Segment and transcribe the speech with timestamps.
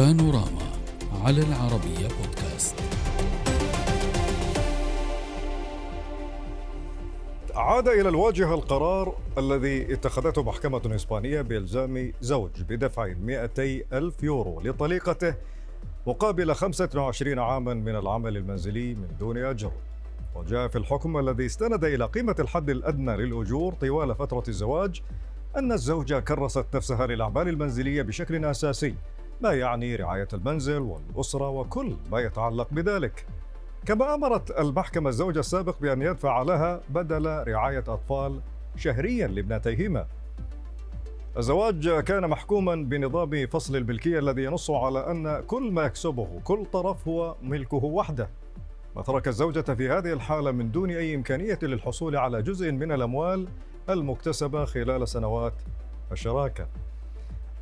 [0.00, 0.72] بانوراما
[1.24, 2.74] على العربية بودكاست.
[7.54, 15.34] عاد إلى الواجهة القرار الذي اتخذته محكمة إسبانية بإلزام زوج بدفع 200 ألف يورو لطليقته
[16.06, 19.72] مقابل 25 عاما من العمل المنزلي من دون أجر.
[20.34, 25.02] وجاء في الحكم الذي استند إلى قيمة الحد الأدنى للأجور طوال فترة الزواج
[25.56, 28.94] أن الزوجة كرست نفسها للأعمال المنزلية بشكل أساسي.
[29.40, 33.26] ما يعني رعاية المنزل والأسرة وكل ما يتعلق بذلك؟
[33.86, 38.40] كما أمرت المحكمة الزوج السابق بأن يدفع لها بدل رعاية أطفال
[38.76, 40.06] شهريا لابنتيهما.
[41.36, 47.08] الزواج كان محكوما بنظام فصل الملكية الذي ينص على أن كل ما يكسبه كل طرف
[47.08, 48.28] هو ملكه وحده.
[48.94, 53.48] وترك الزوجة في هذه الحالة من دون أي إمكانية للحصول على جزء من الأموال
[53.90, 55.54] المكتسبة خلال سنوات
[56.12, 56.66] الشراكة.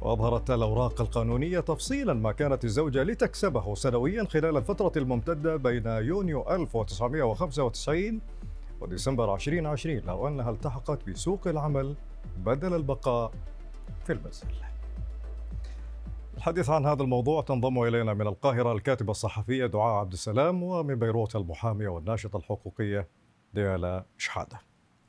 [0.00, 8.20] وأظهرت الأوراق القانونية تفصيلا ما كانت الزوجة لتكسبه سنويا خلال الفترة الممتدة بين يونيو 1995
[8.80, 11.94] وديسمبر 2020 لو أنها التحقت بسوق العمل
[12.36, 13.32] بدل البقاء
[14.04, 14.46] في المنزل
[16.36, 21.36] الحديث عن هذا الموضوع تنضم إلينا من القاهرة الكاتبة الصحفية دعاء عبد السلام ومن بيروت
[21.36, 23.08] المحامية والناشطة الحقوقية
[23.54, 24.60] ديالا شحادة.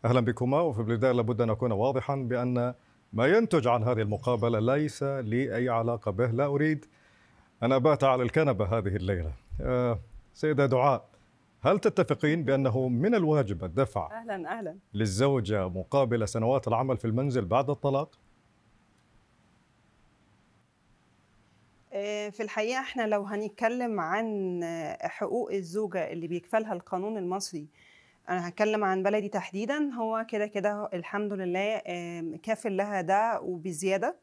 [0.06, 2.74] أهلا بكما وفي البداية لابد أن أكون واضحا بأن
[3.14, 6.86] ما ينتج عن هذه المقابلة ليس لي أي علاقة به لا أريد
[7.64, 10.00] أن أبات على الكنبة هذه الليلة أه
[10.34, 11.10] سيدة دعاء
[11.62, 17.70] هل تتفقين بأنه من الواجب الدفع أهلا أهلا للزوجة مقابل سنوات العمل في المنزل بعد
[17.70, 18.20] الطلاق؟
[21.94, 24.60] آه، في الحقيقة إحنا لو هنتكلم عن
[25.02, 27.68] حقوق الزوجة اللي بيكفلها القانون المصري
[28.30, 29.90] أنا هتكلم عن بلدي تحديدا.
[29.94, 31.78] هو كده كده الحمد لله
[32.44, 34.16] كافل لها ده وبزيادة.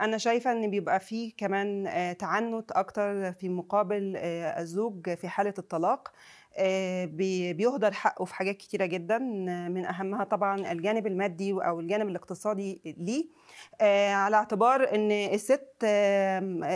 [0.00, 5.54] أنا شايفة إن بيبقى فيه كمان آه، تعنت أكتر في مقابل آه، الزوج في حالة
[5.58, 6.12] الطلاق.
[7.52, 9.18] بيهدر حقه في حاجات كتيرة جدا
[9.68, 13.24] من أهمها طبعا الجانب المادي أو الجانب الاقتصادي ليه.
[13.80, 15.84] آه، على اعتبار إن الست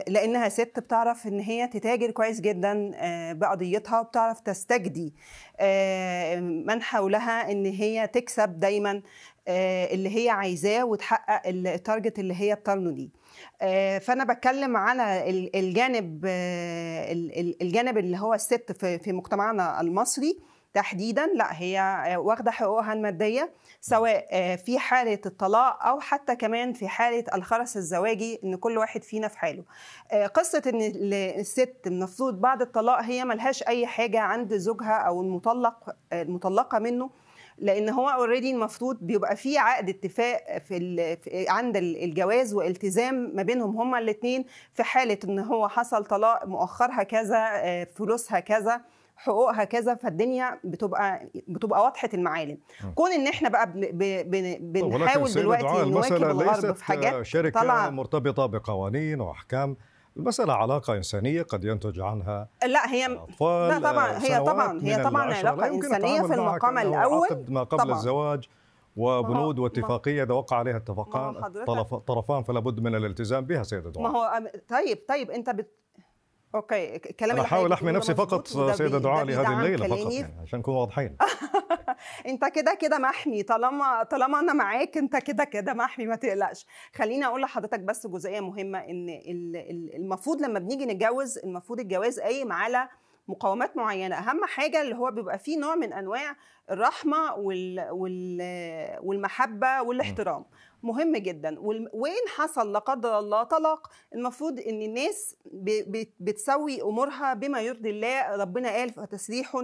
[0.08, 5.14] لأنها ست بتعرف إن هي تتاجر كويس جدا آه، بقضيتها وبتعرف تستجدي
[5.60, 9.02] آه، من حولها إن هي تكسب دايما
[9.48, 13.08] آه، اللي هي عايزاه وتحقق التارجت اللي هي بترنه ليه
[13.62, 19.12] آه، فأنا بتكلم على ال- الجانب آه، ال- ال- الجانب اللي هو الست في في
[19.80, 20.38] المصري
[20.74, 26.72] تحديدا لا هي آه، واخدة حقوقها المادية سواء آه، في حالة الطلاق أو حتى كمان
[26.72, 29.64] في حالة الخرس الزواجي إن كل واحد فينا في حاله.
[30.12, 35.22] آه، قصة إن ال- الست المفروض بعد الطلاق هي ملهاش أي حاجة عند زوجها أو
[35.22, 37.10] المطلق المطلقة منه
[37.58, 43.76] لأن هو اوريدي المفروض بيبقى في عقد اتفاق في, عند ال- الجواز والتزام ما بينهم
[43.76, 44.44] هما الاثنين
[44.74, 48.80] في حالة إن هو حصل طلاق مؤخرها كذا فلوسها كذا.
[49.22, 52.58] حقوقها كذا فالدنيا بتبقى بتبقى واضحة المعالم.
[52.94, 53.70] كون إن إحنا بقى
[54.60, 59.76] بنحاول دلوقتي نواكب الغرب في حاجات شركة طبعا مرتبطة بقوانين وأحكام.
[60.16, 65.24] المسألة علاقة إنسانية قد ينتج عنها لا هي أطفال لا طبعا هي طبعا هي طبعا
[65.68, 67.96] إنسانية التعامل في المقام عقد ما قبل طبعاً.
[67.96, 68.48] الزواج
[68.96, 71.36] وبنود ما هو- واتفاقية إذا وقع عليها ما اتفاقان
[71.68, 75.50] هو طرفان فلا بد من الالتزام بها سيدة ما دعاء هو أم- طيب طيب أنت
[75.50, 75.68] بت...
[76.54, 78.56] okay الكلام اللي أحمي بتقوله نفسي فقط
[78.96, 80.12] بي- دعاء لهذه الليلة فقط.
[80.12, 81.16] يعني عشان نكون واضحين.
[82.26, 83.42] أنت كده كده محمي.
[83.42, 86.66] طالما طالما أنا معاك أنت كده كده محمي ما تقلقش.
[86.94, 92.20] خليني أقول لحضرتك بس جزئية مهمة إن ال- ال- المفروض لما بنيجي نتجوز المفروض الجواز
[92.20, 92.88] قايم على
[93.28, 94.16] مقومات معينة.
[94.18, 96.36] أهم حاجة اللي هو بيبقى فيه نوع من أنواع
[96.70, 98.38] الرحمة وال وال
[99.02, 100.44] والمحبة والاحترام.
[100.82, 101.56] مهم جدا.
[101.92, 107.90] وإن حصل لا قدر الله طلاق المفروض إن الناس ب- ب- بتسوي أمورها بما يرضي
[107.90, 108.36] الله.
[108.36, 109.56] ربنا قال فتسريح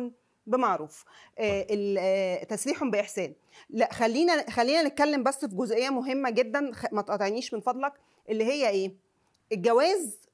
[0.47, 1.05] بمعروف.
[1.39, 1.67] آه،
[1.99, 3.35] آه، تسريح بإحسان.
[3.71, 6.71] لا خلينا خلينا نتكلم بس في جزئية مهمة جدا.
[6.93, 7.93] ما تقاطعنيش من فضلك.
[8.29, 8.93] اللي هي إيه؟
[9.53, 10.28] الجواز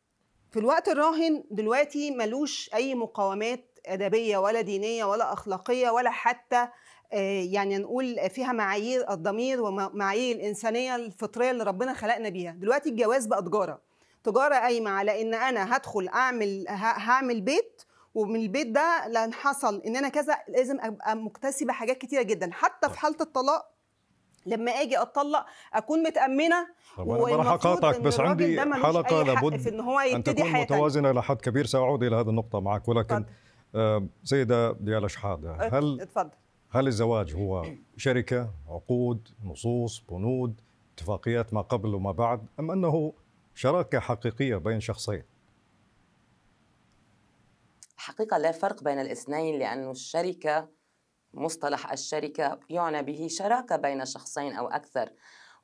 [0.54, 6.68] في الوقت الراهن دلوقتي ملوش أي مقاومات أدبية ولا دينية ولا أخلاقية ولا حتى
[7.12, 12.52] آه، يعني نقول فيها معايير الضمير ومعايير الإنسانية الفطرية اللي ربنا خلقنا بيها.
[12.52, 13.80] دلوقتي الجواز بقى تجارة.
[14.24, 17.82] تجارة قايمة على إن أنا هدخل أعمل هعمل بيت
[18.14, 22.50] ومن البيت ده لأن حصل إن أنا كذا لازم أبقى مكتسبة حاجات كتيرة جدا.
[22.52, 23.73] حتى في حالة الطلاق
[24.46, 29.80] لما آجي اتطلق أكون متأمنة طب أنا ما راح إن بس عندي حق لابد إن
[29.80, 30.60] هو أن يبتدي تكون.
[30.60, 33.24] متوازنة إلى حد كبير سأعود إلى هذه النقطة معك ولكن.
[33.74, 36.30] آه، سيدة ديالا شحادة هل اتفضل
[36.70, 37.64] هل الزواج هو
[37.96, 40.60] شركة عقود نصوص بنود
[40.94, 43.12] اتفاقيات ما قبل وما بعد أم أنه
[43.54, 45.22] شراكة حقيقية بين شخصين
[47.96, 50.68] حقيقة لا فرق بين الاثنين لأن الشركة
[51.34, 55.10] مصطلح الشركة يعنى به شراكة بين شخصين أو أكثر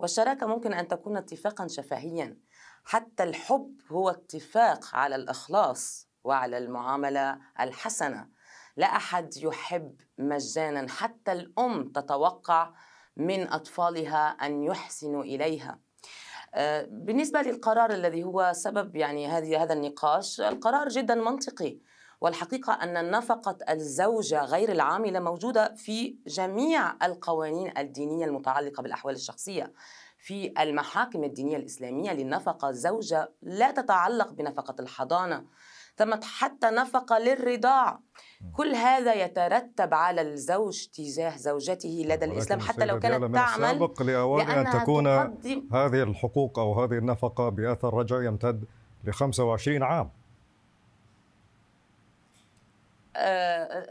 [0.00, 2.36] والشراكة ممكن أن تكون اتفاقا شفهيا.
[2.84, 8.28] حتى الحب هو اتفاق على الإخلاص وعلى المعاملة الحسنة.
[8.76, 12.72] لا أحد يحب مجانا حتى الأم تتوقع
[13.16, 15.78] من أطفالها أن يحسنوا إليها.
[16.54, 21.78] آه، بالنسبة للقرار الذي هو سبب يعني هذه هذا النقاش القرار جدا منطقي.
[22.20, 29.72] والحقيقة أن نفقة الزوجة غير العاملة موجودة في جميع القوانين الدينية المتعلقة بالأحوال الشخصية.
[30.18, 35.44] في المحاكم الدينية الإسلامية للنفقة الزوجة لا تتعلق بنفقة الحضانة
[35.96, 38.00] تمت حتى نفقة للرضاع.
[38.52, 44.50] كل هذا يترتب على الزوج تجاه زوجته لدى الإسلام حتى لو كانت تعمل سابق لأوان
[44.50, 45.06] أن تكون
[45.72, 48.64] هذه الحقوق أو هذه النفقة بأثر رجعي يمتد
[49.04, 50.10] ل 25 عام آه،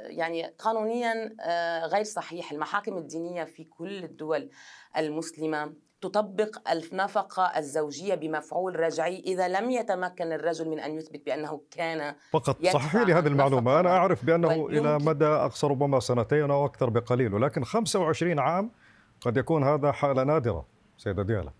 [0.10, 2.52] يعني قانونيا آه، غير صحيح.
[2.52, 4.50] المحاكم الدينية في كل الدول
[4.98, 12.16] المسلمة تطبق النفقة الزوجية بمفعول رجعي إذا لم يتمكن الرجل من أن يثبت بأنه كان
[12.32, 12.66] فقط.
[12.66, 13.80] صححي لي هذه المعلومة.
[13.80, 18.72] أنا أعرف بأنه إلى مدى أقصى ربما سنتين أو أكثر بقليل ولكن 25 عام
[19.22, 20.66] قد يكون هذا حالة نادرة
[20.98, 21.52] سيدة ديالا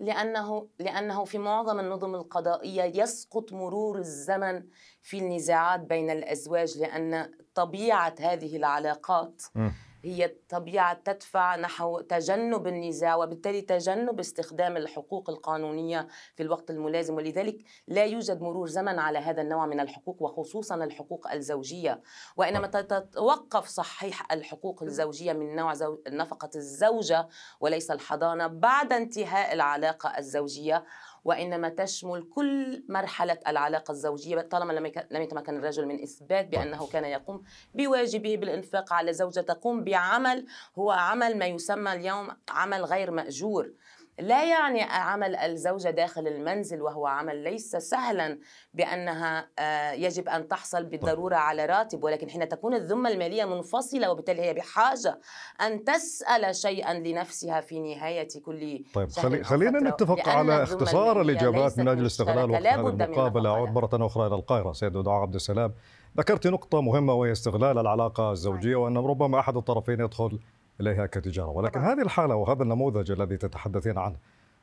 [0.00, 4.62] لأنه لأنه في معظم النظم القضائية يسقط مرور الزمن
[5.02, 9.70] في النزاعات بين الأزواج لأن طبيعة هذه العلاقات م.
[10.06, 17.14] هي طبيعة تدفع نحو تجنب النزاع وبالتالي تجنب استخدام الحقوق القانونية في الوقت الملازم.
[17.14, 17.58] ولذلك
[17.88, 22.02] لا يوجد مرور زمن على هذا النوع من الحقوق وخصوصا الحقوق الزوجية.
[22.36, 25.98] وإنما تتوقف صحيح الحقوق الزوجية من نوع زو...
[26.08, 27.28] نفقة الزوجة
[27.60, 30.84] وليس الحضانة بعد انتهاء العلاقة الزوجية.
[31.26, 34.72] وإنما تشمل كل مرحلة العلاقة الزوجية طالما
[35.10, 37.42] لم يتمكن الرجل من إثبات بأنه كان يقوم
[37.74, 40.46] بواجبه بالإنفاق على زوجة تقوم بعمل
[40.78, 43.72] هو عمل ما يسمى اليوم عمل غير مأجور.
[44.18, 48.38] لا يعني عمل الزوجة داخل المنزل وهو عمل ليس سهلا
[48.74, 54.42] بأنها آه، يجب أن تحصل بالضرورة على راتب ولكن حين تكون الذمة المالية منفصلة وبالتالي
[54.42, 55.20] هي بحاجة
[55.60, 61.88] أن تسأل شيئا لنفسها في نهاية كل طيب خلي خلينا نتفق على اختصار الإجابات من
[61.88, 63.50] أجل استغلال وقت المقابلة.
[63.50, 65.74] أعود مرة أخرى إلى القاهرة سيد دعاء عبد السلام.
[66.18, 70.38] ذكرت نقطة مهمة وهي استغلال العلاقة الزوجية وأن ربما أحد الطرفين يدخل
[70.80, 71.48] إليها كتجارة.
[71.48, 71.92] ولكن طبعا.
[71.92, 74.16] هذه الحالة وهذا النموذج الذي تتحدثين عنه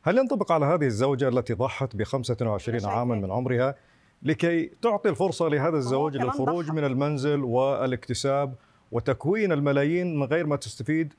[0.04, 3.76] هل ينطبق على هذه الزوجة التي ضحت ب 25 عاما من عمرها
[4.24, 8.56] لكي تعطي الفرصة لهذا الزوج للخروج من المنزل والاكتساب
[8.92, 11.14] وتكوين الملايين من غير ما تستفيد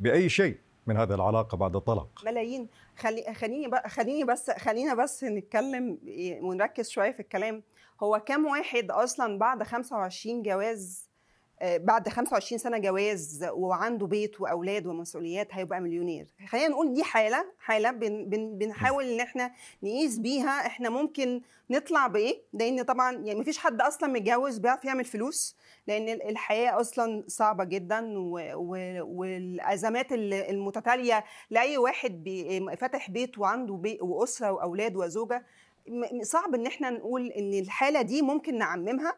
[0.00, 2.68] بأي شيء من هذه العلاقة بعد الطلاق؟ ملايين.
[2.96, 5.98] خلي خليني خليني بس خلينا بس نتكلم
[6.42, 7.62] ونركز شوية في الكلام.
[8.02, 11.07] هو كم واحد أصلا بعد 25 جواز
[11.62, 16.26] بعد 25 سنة جواز وعنده بيت وأولاد ومسؤوليات هيبقى مليونير.
[16.48, 19.50] خلينا نقول دي حالة حالة بن بن بنحاول إن إحنا
[19.82, 20.66] نقيس بيها.
[20.66, 21.40] إحنا ممكن
[21.70, 25.56] نطلع بإيه؟ لأن طبعا يعني مفيش حد أصلا متجوز بيعرف يعمل فلوس
[25.86, 28.14] لأن الحياة أصلا صعبة جدا
[29.02, 32.28] والأزمات المتتالية لأي واحد
[32.80, 35.44] فاتح بيت وعنده بيت وأسرة وأولاد وزوجة
[36.22, 39.08] صعب إن إحنا نقول إن الحالة دي ممكن نعممها.
[39.10, 39.14] آه،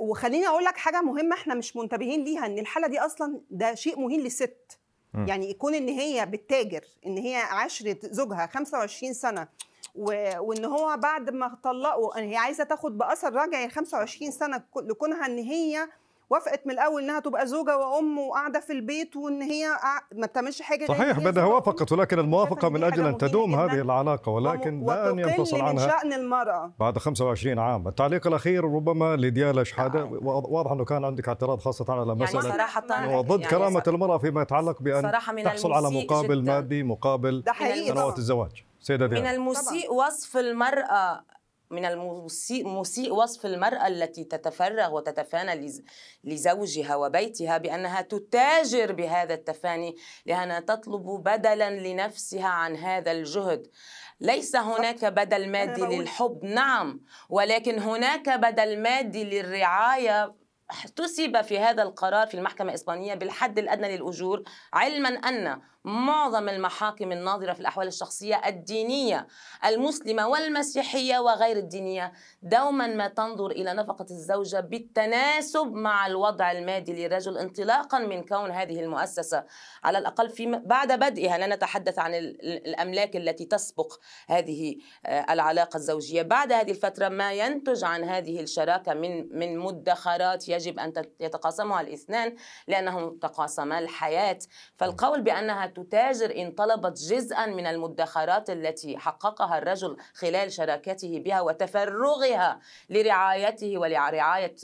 [0.00, 4.00] وخليني أقول لك حاجة مهمة إحنا مش منتبهين ليها إن الحالة دي أصلا ده شيء
[4.00, 4.78] مهين للست
[5.14, 5.28] م.
[5.28, 9.48] يعني يكون إن هي بتتاجر إن هي عاشرة زوجها 25 سنة
[9.94, 15.88] وإن هو بعد ما طلقوا هي عايزة تاخد بأثر رجعي 25 سنة لكونها إن هي
[16.30, 19.66] وافقت من الأول إنها تبقى زوجة وأم وقاعدة في البيت وإن هي
[20.14, 24.86] ما بتعملش حاجة صحيح بدها وافقت ولكن الموافقة من أجل أن تدوم هذه العلاقة ولكن
[24.86, 25.86] لا أن ينفصل عنها.
[25.86, 26.72] من شأن المرأة.
[26.80, 30.00] بعد 25 عام التعليق الأخير ربما لديالا شحادة.
[30.00, 30.18] آه.
[30.22, 34.18] واضح إنه كان عندك اعتراض خاصة على يعني مسألة يعني صراحة ضد يعني كرامة المرأة
[34.18, 35.12] فيما يتعلق بأن
[35.44, 36.52] تحصل على مقابل جداً.
[36.52, 37.44] مادي مقابل
[37.88, 38.64] سنوات الزواج.
[38.80, 41.22] سيدة من المسيء وصف المرأة
[41.70, 45.82] من المسيء مسيء وصف المرأة التي تتفرغ وتتفانى
[46.24, 49.96] لزوجها وبيتها بأنها تتاجر بهذا التفاني
[50.26, 53.66] لأنها تطلب بدلا لنفسها عن هذا الجهد.
[54.20, 60.34] ليس هناك بدل مادي للحب نعم ولكن هناك بدل مادي للرعاية
[60.70, 67.52] احتسب في هذا القرار في المحكمة الإسبانية بالحد الأدنى للأجور علما أن معظم المحاكم الناظرة
[67.52, 69.26] في الأحوال الشخصية الدينية
[69.64, 77.38] المسلمة والمسيحية وغير الدينية دوما ما تنظر إلى نفقة الزوجة بالتناسب مع الوضع المادي للرجل
[77.38, 79.44] انطلاقا من كون هذه المؤسسة.
[79.84, 83.92] على الأقل في بعد بدئها لا نتحدث عن الأملاك التي تسبق
[84.28, 86.22] هذه آه، العلاقة الزوجية.
[86.22, 92.36] بعد هذه الفترة ما ينتج عن هذه الشراكة من من مدخرات يجب أن يتقاسمها الاثنان
[92.68, 94.38] لأنهم تقاسما الحياة.
[94.76, 102.60] فالقول بأنها تتاجر إن طلبت جزءا من المدخرات التي حققها الرجل خلال شراكته بها وتفرغها
[102.90, 104.54] لرعايته ولرعاية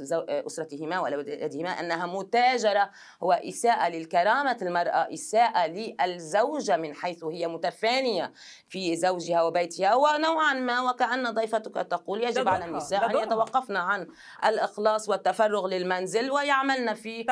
[0.47, 2.91] أسرتهما وأولادهما أنها متاجرة
[3.23, 8.33] هو إساءة للكرامة المرأة إساءة للزوجة من حيث هي متفانية
[8.69, 9.95] في زوجها وبيتها.
[9.95, 14.09] ونوعا ما وكأن ضيفتك تقول يجب على النساء أن يتوقفن عن
[14.45, 17.25] الإخلاص والتفرغ للمنزل ويعملن في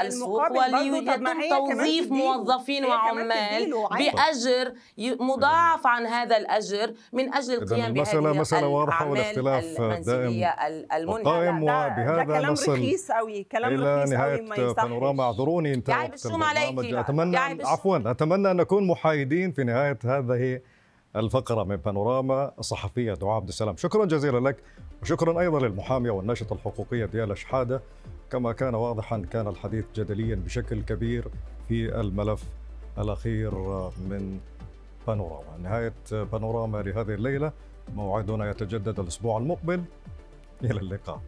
[0.00, 8.66] السوق وليتم توظيف موظفين وعمال بأجر مضاعف عن هذا الأجر من أجل القيام المسألة مسألة
[8.66, 10.44] واضحة والاختلاف دائم
[11.24, 16.94] قائم وبهذا كلام نصل رخيص قوي كلام إلى رخيص نهاية قوي ما بانوراما اعذروني البرنامج
[16.94, 20.60] أتمنى عفوا أتمنى أن نكون محايدين في نهاية هذه
[21.16, 24.56] الفقرة من بانوراما الصحفية دعاء عبد السلام شكرا جزيلا لك
[25.02, 27.82] وشكرا أيضا للمحامية والناشطة الحقوقية ديالا شحادة
[28.32, 31.28] كما كان واضحا كان الحديث جدليا بشكل كبير
[31.68, 32.42] في الملف
[32.98, 33.54] الأخير
[33.96, 34.40] من
[35.06, 35.56] بانوراما.
[35.62, 37.52] نهاية بانوراما لهذه الليلة.
[37.94, 39.84] موعدنا يتجدد الأسبوع المقبل.
[40.62, 41.20] إلى اللقاء.